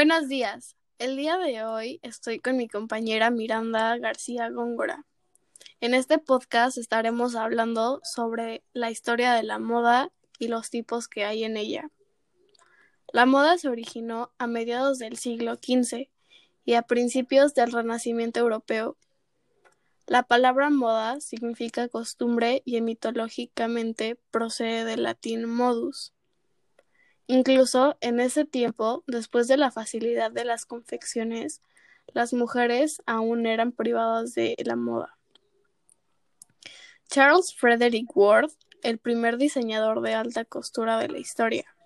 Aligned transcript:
Buenos 0.00 0.28
días. 0.28 0.76
El 0.98 1.18
día 1.18 1.36
de 1.36 1.62
hoy 1.62 2.00
estoy 2.02 2.38
con 2.40 2.56
mi 2.56 2.68
compañera 2.68 3.28
Miranda 3.28 3.98
García 3.98 4.48
Góngora. 4.48 5.04
En 5.82 5.92
este 5.92 6.16
podcast 6.16 6.78
estaremos 6.78 7.34
hablando 7.34 8.00
sobre 8.02 8.64
la 8.72 8.90
historia 8.90 9.34
de 9.34 9.42
la 9.42 9.58
moda 9.58 10.10
y 10.38 10.48
los 10.48 10.70
tipos 10.70 11.06
que 11.06 11.26
hay 11.26 11.44
en 11.44 11.58
ella. 11.58 11.90
La 13.12 13.26
moda 13.26 13.58
se 13.58 13.68
originó 13.68 14.32
a 14.38 14.46
mediados 14.46 14.98
del 14.98 15.18
siglo 15.18 15.56
XV 15.56 16.08
y 16.64 16.72
a 16.72 16.82
principios 16.84 17.52
del 17.52 17.70
Renacimiento 17.70 18.40
europeo. 18.40 18.96
La 20.06 20.22
palabra 20.22 20.70
moda 20.70 21.20
significa 21.20 21.88
costumbre 21.88 22.62
y 22.64 22.80
mitológicamente 22.80 24.18
procede 24.30 24.86
del 24.86 25.02
latín 25.02 25.44
modus. 25.44 26.14
Incluso 27.32 27.96
en 28.00 28.18
ese 28.18 28.44
tiempo, 28.44 29.04
después 29.06 29.46
de 29.46 29.56
la 29.56 29.70
facilidad 29.70 30.32
de 30.32 30.44
las 30.44 30.66
confecciones, 30.66 31.62
las 32.08 32.32
mujeres 32.32 33.02
aún 33.06 33.46
eran 33.46 33.70
privadas 33.70 34.34
de 34.34 34.56
la 34.64 34.74
moda. 34.74 35.16
Charles 37.08 37.54
Frederick 37.54 38.16
Worth, 38.16 38.54
el 38.82 38.98
primer 38.98 39.38
diseñador 39.38 40.00
de 40.00 40.14
alta 40.14 40.44
costura 40.44 40.98
de 40.98 41.06
la 41.06 41.18
historia. 41.20 41.76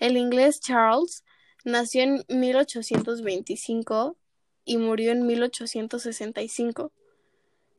El 0.00 0.16
inglés 0.16 0.58
Charles 0.58 1.22
nació 1.64 2.02
en 2.02 2.24
1825 2.28 4.16
y 4.64 4.76
murió 4.76 5.12
en 5.12 5.24
1865. 5.24 6.90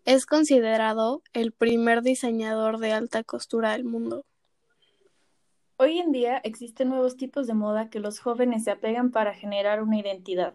Es 0.05 0.25
considerado 0.25 1.23
el 1.33 1.51
primer 1.51 2.03
diseñador 2.03 2.79
de 2.79 2.93
alta 2.93 3.25
costura 3.25 3.73
del 3.73 3.83
mundo. 3.83 4.23
Hoy 5.75 5.97
en 5.97 6.11
día 6.11 6.37
existen 6.43 6.89
nuevos 6.89 7.17
tipos 7.17 7.47
de 7.47 7.55
moda 7.55 7.89
que 7.89 7.99
los 7.99 8.19
jóvenes 8.19 8.63
se 8.63 8.71
apegan 8.71 9.09
para 9.09 9.33
generar 9.33 9.81
una 9.81 9.97
identidad. 9.97 10.53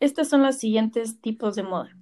Estos 0.00 0.28
son 0.28 0.42
los 0.42 0.56
siguientes 0.56 1.20
tipos 1.20 1.56
de 1.56 1.62
moda. 1.62 1.94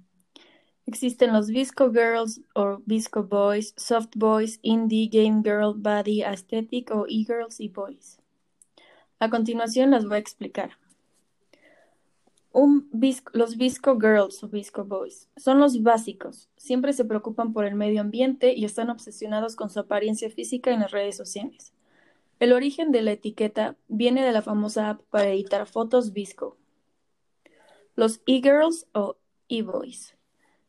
Existen 0.85 1.33
los 1.33 1.49
Visco 1.49 1.91
Girls 1.91 2.39
o 2.55 2.77
Visco 2.85 3.23
Boys, 3.23 3.73
Soft 3.75 4.15
Boys, 4.15 4.59
Indie, 4.61 5.09
Game 5.11 5.41
Girl, 5.43 5.73
Body, 5.75 6.23
Aesthetic 6.23 6.91
o 6.91 7.05
E-Girls 7.09 7.59
y 7.59 7.67
Boys. 7.67 8.19
A 9.19 9.29
continuación 9.29 9.91
las 9.91 10.05
voy 10.05 10.15
a 10.15 10.19
explicar. 10.19 10.77
los 13.33 13.57
Visco 13.57 13.99
Girls 13.99 14.41
o 14.45 14.47
Visco 14.47 14.85
Boys 14.85 15.27
son 15.35 15.59
los 15.59 15.83
básicos. 15.83 16.47
Siempre 16.55 16.93
se 16.93 17.03
preocupan 17.03 17.51
por 17.51 17.65
el 17.65 17.75
medio 17.75 17.99
ambiente 17.99 18.53
y 18.53 18.63
están 18.63 18.89
obsesionados 18.89 19.57
con 19.57 19.69
su 19.69 19.81
apariencia 19.81 20.29
física 20.29 20.71
en 20.71 20.79
las 20.79 20.91
redes 20.91 21.17
sociales. 21.17 21.73
El 22.39 22.53
origen 22.53 22.91
de 22.91 23.01
la 23.01 23.13
etiqueta 23.13 23.75
viene 23.87 24.23
de 24.23 24.31
la 24.31 24.41
famosa 24.41 24.89
app 24.89 25.01
para 25.09 25.29
editar 25.29 25.65
fotos 25.65 26.13
Visco. 26.13 26.57
Los 27.95 28.21
e-girls 28.27 28.87
o 28.93 29.17
e-boys 29.49 30.17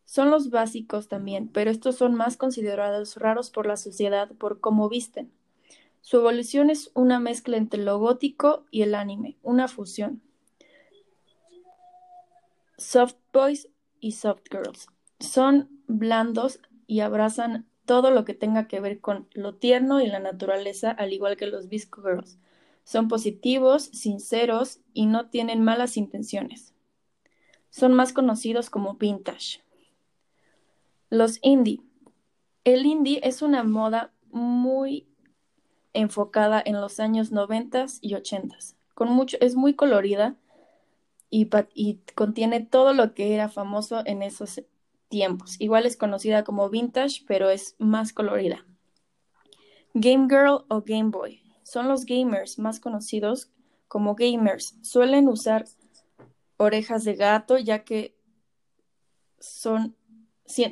son 0.07 0.31
los 0.31 0.49
básicos 0.49 1.09
también, 1.09 1.49
pero 1.49 1.71
estos 1.71 1.97
son 1.97 2.15
más 2.15 2.39
considerados 2.39 3.17
raros 3.17 3.51
por 3.51 3.67
la 3.67 3.77
sociedad 3.77 4.31
por 4.39 4.59
cómo 4.59 4.89
visten. 4.89 5.31
Su 6.01 6.17
evolución 6.17 6.71
es 6.71 6.91
una 6.95 7.21
mezcla 7.21 7.59
entre 7.59 7.83
lo 7.83 7.99
gótico 7.99 8.65
y 8.71 8.81
el 8.81 8.95
anime, 8.95 9.37
una 9.43 9.69
fusión. 9.69 10.23
Soft 12.79 13.17
boys 13.35 13.69
y 14.01 14.13
soft 14.13 14.45
girls 14.51 14.87
son 15.21 15.69
blandos 15.87 16.61
y 16.87 17.01
abrazan 17.01 17.69
todo 17.89 18.11
lo 18.11 18.27
que 18.27 18.35
tenga 18.35 18.69
que 18.69 18.81
ver 18.81 19.01
con 19.01 19.27
lo 19.33 19.55
tierno 19.55 20.03
y 20.03 20.07
la 20.07 20.19
naturaleza, 20.21 20.91
al 20.91 21.15
igual 21.15 21.39
que 21.39 21.47
los 21.47 21.71
Visco 21.71 22.03
Girls. 22.03 22.39
Son 22.85 23.09
positivos, 23.09 23.85
sinceros 23.85 24.81
y 24.93 25.07
no 25.07 25.31
tienen 25.31 25.65
malas 25.65 25.97
intenciones. 25.97 26.75
Son 27.71 27.95
más 27.95 28.13
conocidos 28.13 28.69
como 28.69 28.97
vintage. 28.97 29.63
Los 31.09 31.39
indie. 31.41 31.81
El 32.63 32.85
indie 32.85 33.21
es 33.23 33.41
una 33.41 33.65
moda 33.65 34.13
muy 34.31 35.09
enfocada 35.95 36.63
en 36.63 36.83
los 36.83 37.01
años 37.01 37.33
90 37.33 37.87
y 38.03 38.17
80. 38.17 38.55
Con 38.93 39.09
mucho, 39.09 39.39
es 39.41 39.57
muy 39.57 39.73
colorida 39.73 40.37
y, 41.31 41.49
y 41.73 42.01
contiene 42.15 42.61
todo 42.61 42.93
lo 42.93 43.15
que 43.15 43.35
era 43.35 43.49
famoso 43.49 44.03
en 44.05 44.23
esos 44.23 44.63
tiempos. 45.09 45.57
Igual 45.59 45.87
es 45.87 45.97
conocida 45.97 46.45
como 46.45 46.69
vintage, 46.71 47.25
pero 47.27 47.51
es 47.51 47.75
más 47.79 48.13
colorida. 48.13 48.65
Game 49.95 50.29
Girl 50.29 50.65
o 50.69 50.83
Game 50.83 51.11
Boy 51.11 51.43
son 51.63 51.89
los 51.89 52.05
gamers 52.05 52.59
más 52.59 52.81
conocidos 52.81 53.51
como 53.89 54.15
gamers. 54.15 54.77
Suelen 54.83 55.29
usar 55.29 55.67
orejas 56.57 57.05
de 57.05 57.15
gato 57.15 57.59
ya 57.59 57.85
que 57.85 58.17
son 59.39 59.97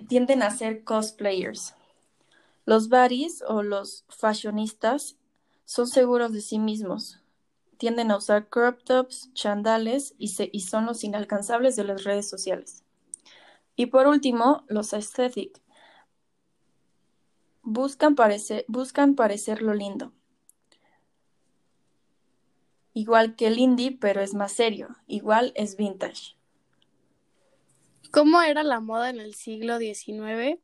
tienden 0.09 0.43
a 0.43 0.51
ser 0.51 0.85
cosplayers. 0.85 1.75
Los 2.65 2.89
buddies 2.89 3.43
o 3.47 3.63
los 3.63 4.05
fashionistas 4.09 5.17
son 5.67 5.87
seguros 5.87 6.33
de 6.33 6.41
sí 6.41 6.59
mismos. 6.59 7.21
Tienden 7.77 8.11
a 8.11 8.17
usar 8.17 8.49
crop 8.49 8.83
tops, 8.83 9.31
chandales 9.35 10.15
y, 10.19 10.35
y 10.51 10.61
son 10.61 10.87
los 10.87 11.05
inalcanzables 11.05 11.77
de 11.77 11.85
las 11.85 12.05
redes 12.05 12.29
sociales. 12.29 12.86
Y 13.77 13.87
por 13.87 14.07
último, 14.07 14.65
los 14.69 14.93
aesthetic. 14.95 15.61
Buscan, 17.63 18.15
parecer, 18.15 18.65
buscan 18.69 19.15
parecerlo 19.15 19.75
lindo. 19.75 20.13
Igual 22.95 23.37
que 23.37 23.49
el 23.49 23.59
indie, 23.59 23.93
pero 23.93 24.23
es 24.23 24.33
más 24.33 24.53
serio. 24.53 24.97
Igual 25.07 25.53
es 25.55 25.77
vintage. 25.77 26.37
¿Cómo 28.11 28.41
era 28.41 28.63
la 28.63 28.81
moda 28.81 29.11
en 29.11 29.21
el 29.21 29.35
siglo 29.35 29.79
XIX? 29.79 30.59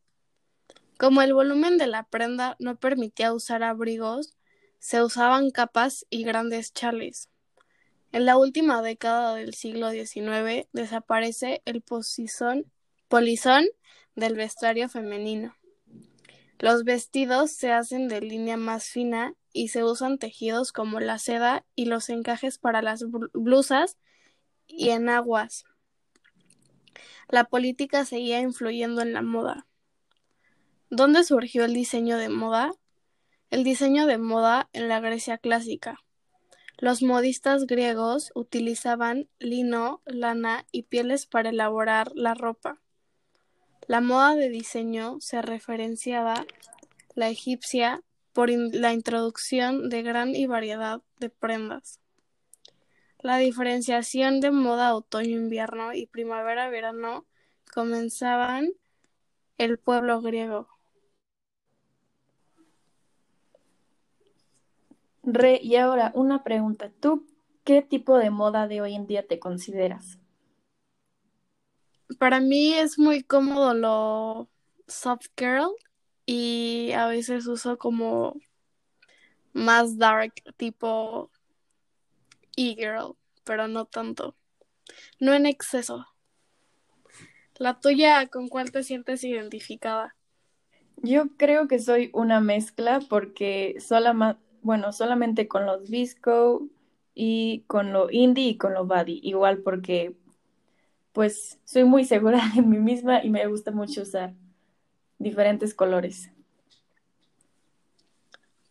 Como 0.98 1.20
el 1.20 1.34
volumen 1.34 1.76
de 1.76 1.88
la 1.88 2.04
prenda 2.04 2.56
no 2.58 2.76
permitía 2.76 3.34
usar 3.34 3.62
abrigos, 3.62 4.34
se 4.78 5.02
usaban 5.02 5.50
capas 5.50 6.06
y 6.08 6.24
grandes 6.24 6.72
chales. 6.72 7.28
En 8.12 8.24
la 8.24 8.38
última 8.38 8.80
década 8.80 9.34
del 9.34 9.52
siglo 9.52 9.90
XIX 9.90 10.68
desaparece 10.72 11.60
el 11.66 11.82
posizón 11.82 12.64
Polizón 13.12 13.66
del 14.14 14.36
vestuario 14.36 14.88
femenino. 14.88 15.54
Los 16.58 16.84
vestidos 16.84 17.50
se 17.50 17.70
hacen 17.70 18.08
de 18.08 18.22
línea 18.22 18.56
más 18.56 18.86
fina 18.86 19.34
y 19.52 19.68
se 19.68 19.84
usan 19.84 20.16
tejidos 20.16 20.72
como 20.72 20.98
la 20.98 21.18
seda 21.18 21.66
y 21.74 21.84
los 21.84 22.08
encajes 22.08 22.56
para 22.56 22.80
las 22.80 23.04
blusas 23.34 23.98
y 24.66 24.88
enaguas. 24.88 25.64
La 27.28 27.44
política 27.44 28.06
seguía 28.06 28.40
influyendo 28.40 29.02
en 29.02 29.12
la 29.12 29.20
moda. 29.20 29.66
¿Dónde 30.88 31.22
surgió 31.22 31.66
el 31.66 31.74
diseño 31.74 32.16
de 32.16 32.30
moda? 32.30 32.72
El 33.50 33.62
diseño 33.62 34.06
de 34.06 34.16
moda 34.16 34.70
en 34.72 34.88
la 34.88 35.00
Grecia 35.00 35.36
clásica. 35.36 35.98
Los 36.78 37.02
modistas 37.02 37.66
griegos 37.66 38.32
utilizaban 38.34 39.28
lino, 39.38 40.00
lana 40.06 40.64
y 40.72 40.84
pieles 40.84 41.26
para 41.26 41.50
elaborar 41.50 42.10
la 42.14 42.32
ropa. 42.32 42.81
La 43.92 44.00
moda 44.00 44.34
de 44.34 44.48
diseño 44.48 45.20
se 45.20 45.42
referenciaba 45.42 46.46
la 47.14 47.28
egipcia 47.28 48.00
por 48.32 48.48
la 48.48 48.94
introducción 48.94 49.90
de 49.90 50.02
gran 50.02 50.34
y 50.34 50.46
variedad 50.46 51.02
de 51.20 51.28
prendas. 51.28 52.00
La 53.18 53.36
diferenciación 53.36 54.40
de 54.40 54.50
moda 54.50 54.94
otoño-invierno 54.94 55.92
y 55.92 56.06
primavera-verano 56.06 57.26
comenzaban 57.74 58.70
el 59.58 59.78
pueblo 59.78 60.22
griego. 60.22 60.68
Re, 65.22 65.60
y 65.62 65.76
ahora 65.76 66.12
una 66.14 66.44
pregunta. 66.44 66.90
¿Tú 66.98 67.26
qué 67.62 67.82
tipo 67.82 68.16
de 68.16 68.30
moda 68.30 68.68
de 68.68 68.80
hoy 68.80 68.94
en 68.94 69.06
día 69.06 69.26
te 69.26 69.38
consideras? 69.38 70.21
Para 72.18 72.40
mí 72.40 72.74
es 72.74 72.98
muy 72.98 73.22
cómodo 73.22 73.74
lo 73.74 74.48
soft 74.86 75.26
girl 75.36 75.70
y 76.26 76.92
a 76.92 77.06
veces 77.06 77.46
uso 77.46 77.78
como 77.78 78.36
más 79.52 79.98
dark 79.98 80.32
tipo 80.56 81.30
e-girl, 82.56 83.16
pero 83.44 83.68
no 83.68 83.86
tanto. 83.86 84.36
No 85.18 85.34
en 85.34 85.46
exceso. 85.46 86.06
La 87.56 87.78
tuya, 87.80 88.26
¿con 88.28 88.48
cuál 88.48 88.72
te 88.72 88.82
sientes 88.82 89.24
identificada? 89.24 90.16
Yo 90.96 91.36
creo 91.36 91.68
que 91.68 91.78
soy 91.78 92.10
una 92.12 92.40
mezcla 92.40 93.00
porque 93.08 93.76
sola 93.80 94.38
bueno, 94.62 94.92
solamente 94.92 95.48
con 95.48 95.66
los 95.66 95.90
visco 95.90 96.68
y 97.14 97.64
con 97.66 97.92
lo 97.92 98.10
indie 98.10 98.50
y 98.50 98.56
con 98.56 98.74
lo 98.74 98.86
body, 98.86 99.20
igual 99.22 99.58
porque 99.58 100.16
pues 101.12 101.58
soy 101.64 101.84
muy 101.84 102.04
segura 102.04 102.40
de 102.54 102.62
mí 102.62 102.78
misma 102.78 103.24
y 103.24 103.30
me 103.30 103.46
gusta 103.46 103.70
mucho 103.70 104.02
usar 104.02 104.34
diferentes 105.18 105.74
colores. 105.74 106.30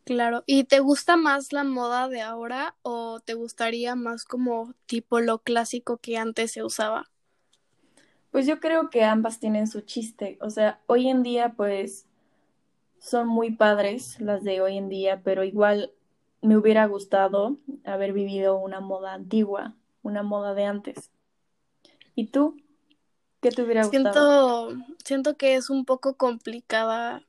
Claro. 0.04 0.44
¿Y 0.46 0.66
te 0.66 0.80
gusta 0.80 1.16
más 1.16 1.54
la 1.54 1.64
moda 1.64 2.10
de 2.10 2.22
ahora 2.22 2.76
o 2.82 3.20
te 3.20 3.34
gustaría 3.34 3.96
más 3.96 4.26
como 4.26 4.74
tipo 4.86 5.20
lo 5.20 5.40
clásico 5.40 5.98
que 5.98 6.18
antes 6.18 6.52
se 6.52 6.64
usaba? 6.64 7.10
Pues 8.32 8.48
yo 8.48 8.60
creo 8.60 8.90
que 8.90 9.04
ambas 9.04 9.40
tienen 9.40 9.68
su 9.68 9.82
chiste. 9.82 10.38
O 10.42 10.50
sea, 10.50 10.82
hoy 10.88 11.08
en 11.08 11.24
día 11.24 11.54
pues 11.56 12.08
son 13.00 13.28
muy 13.28 13.52
padres 13.52 14.20
las 14.20 14.44
de 14.44 14.62
hoy 14.62 14.78
en 14.78 14.90
día, 14.90 15.22
pero 15.24 15.44
igual 15.44 15.92
me 16.42 16.58
hubiera 16.58 16.86
gustado 16.88 17.58
haber 17.84 18.14
vivido 18.14 18.58
una 18.58 18.80
moda 18.80 19.14
antigua, 19.14 19.76
una 20.02 20.24
moda 20.24 20.54
de 20.54 20.66
antes. 20.66 21.12
¿Y 22.16 22.28
tú? 22.28 22.58
¿Qué 23.42 23.50
te 23.50 23.63
hubiera 23.63 23.84
gustado? 23.86 24.69
Siento, 24.69 24.96
siento 25.04 25.38
que 25.38 25.56
es 25.56 25.69
un 25.69 25.86
poco 25.86 26.16
complicada. 26.16 27.24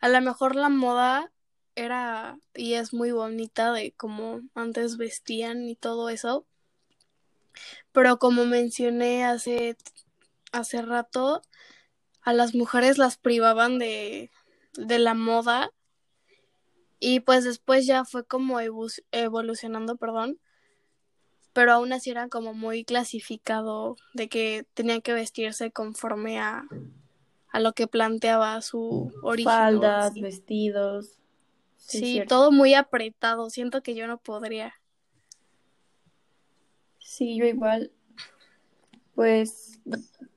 A 0.00 0.08
lo 0.08 0.20
mejor 0.20 0.56
la 0.56 0.68
moda 0.68 1.30
era 1.74 2.38
y 2.54 2.74
es 2.74 2.92
muy 2.92 3.12
bonita 3.12 3.72
de 3.72 3.92
cómo 3.92 4.40
antes 4.54 4.96
vestían 4.96 5.64
y 5.64 5.76
todo 5.76 6.08
eso. 6.08 6.46
Pero 7.92 8.18
como 8.18 8.46
mencioné 8.46 9.24
hace, 9.24 9.76
hace 10.52 10.82
rato, 10.82 11.42
a 12.22 12.32
las 12.32 12.54
mujeres 12.54 12.98
las 12.98 13.16
privaban 13.16 13.78
de, 13.78 14.30
de 14.74 14.98
la 14.98 15.14
moda 15.14 15.72
y 17.00 17.20
pues 17.20 17.44
después 17.44 17.86
ya 17.86 18.04
fue 18.04 18.24
como 18.24 18.58
evolucionando, 18.60 19.96
perdón, 19.96 20.38
pero 21.58 21.72
aún 21.72 21.92
así 21.92 22.10
era 22.10 22.28
como 22.28 22.54
muy 22.54 22.84
clasificado 22.84 23.96
de 24.14 24.28
que 24.28 24.64
tenían 24.74 25.00
que 25.00 25.12
vestirse 25.12 25.72
conforme 25.72 26.38
a, 26.38 26.62
a 27.50 27.58
lo 27.58 27.72
que 27.72 27.88
planteaba 27.88 28.62
su 28.62 29.12
origen. 29.24 29.50
Faldas, 29.50 30.14
vestidos. 30.14 31.18
Sí, 31.76 32.22
todo 32.28 32.52
muy 32.52 32.74
apretado. 32.74 33.50
Siento 33.50 33.82
que 33.82 33.96
yo 33.96 34.06
no 34.06 34.18
podría. 34.18 34.72
Sí, 37.00 37.36
yo 37.36 37.44
igual. 37.44 37.90
Pues 39.16 39.80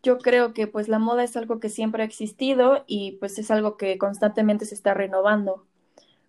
yo 0.02 0.18
creo 0.18 0.56
que 0.56 0.66
pues 0.66 0.88
la 0.88 0.98
moda 0.98 1.24
es 1.24 1.38
algo 1.38 1.60
que 1.60 1.70
siempre 1.70 2.02
ha 2.02 2.08
existido 2.08 2.84
y 2.88 3.12
pues 3.18 3.38
es 3.38 3.52
algo 3.52 3.78
que 3.78 4.00
constantemente 4.00 4.66
se 4.66 4.74
está 4.74 4.96
renovando. 4.96 5.68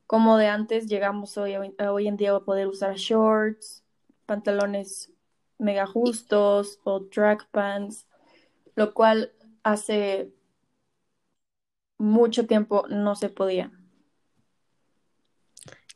Como 0.06 0.36
de 0.36 0.48
antes 0.48 0.86
llegamos 0.86 1.38
hoy, 1.38 1.54
hoy 1.78 2.08
en 2.08 2.18
día 2.18 2.36
a 2.36 2.40
poder 2.40 2.66
usar 2.66 2.96
shorts, 2.96 3.81
pantalones 4.32 5.12
mega 5.58 5.86
justos 5.86 6.80
o 6.84 7.04
track 7.04 7.50
pants, 7.50 8.06
lo 8.76 8.94
cual 8.94 9.30
hace 9.62 10.32
mucho 11.98 12.46
tiempo 12.46 12.86
no 12.88 13.14
se 13.14 13.28
podía. 13.28 13.70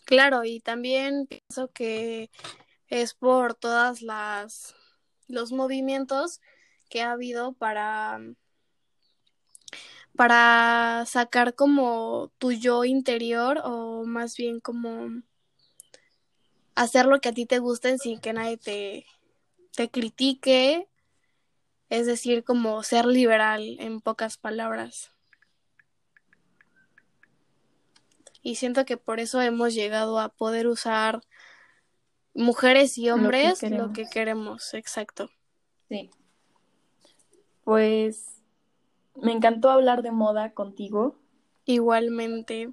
Claro, 0.05 0.45
y 0.45 0.61
también 0.61 1.27
pienso 1.27 1.73
que 1.73 2.31
es 2.89 3.15
por 3.15 3.55
todas 3.55 4.03
las 4.03 4.75
los 5.29 5.51
movimientos 5.51 6.43
que 6.91 7.01
ha 7.01 7.13
habido 7.13 7.55
para 7.55 8.21
para 10.15 11.05
sacar 11.07 11.55
como 11.55 12.31
tu 12.37 12.53
yo 12.53 12.85
interior 12.85 13.63
o 13.65 14.05
más 14.05 14.37
bien 14.37 14.61
como 14.61 15.23
hacer 16.77 17.07
lo 17.07 17.21
que 17.21 17.31
a 17.31 17.33
ti 17.33 17.47
te 17.47 17.59
guste 17.59 17.99
sin 17.99 18.21
que 18.21 18.33
nadie 18.33 18.59
te, 18.59 19.07
te 19.75 19.91
critique, 19.91 20.89
es 21.89 22.07
decir, 22.07 22.45
como 22.45 22.83
ser 22.85 23.07
liberal 23.07 23.77
en 23.81 24.01
pocas 24.01 24.37
palabras. 24.37 25.11
Y 28.43 28.57
siento 28.57 28.85
que 28.85 28.97
por 28.97 29.19
eso 29.19 29.41
hemos 29.41 29.75
llegado 29.75 30.21
a 30.21 30.29
poder 30.29 30.69
usar 30.69 31.23
mujeres 32.35 32.97
y 32.99 33.11
hombres 33.11 33.63
lo 33.63 33.93
que 33.93 34.09
queremos, 34.09 34.75
exacto. 34.75 35.31
Sí. 35.89 36.11
Pues 37.65 38.43
me 39.17 39.33
encantó 39.33 39.71
hablar 39.71 40.03
de 40.03 40.13
moda 40.13 40.53
contigo. 40.53 41.19
Igualmente. 41.65 42.73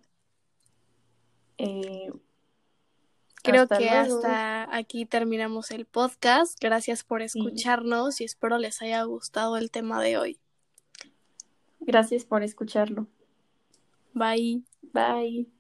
Eh, 1.58 2.12
Creo 3.54 3.68
que 3.68 3.90
hasta 3.90 4.76
aquí 4.76 5.06
terminamos 5.06 5.72
el 5.72 5.86
podcast. 5.86 6.58
Gracias 6.60 7.04
por 7.04 7.22
escucharnos 7.22 8.20
y 8.20 8.24
espero 8.24 8.58
les 8.58 8.82
haya 8.82 9.04
gustado 9.04 9.58
el 9.58 9.70
tema 9.70 10.02
de 10.02 10.18
hoy. 10.18 10.40
Gracias 11.80 12.26
por 12.26 12.44
escucharlo. 12.44 13.08
Bye. 14.14 14.64
Bye. 14.94 15.48